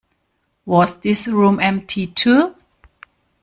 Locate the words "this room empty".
1.01-2.07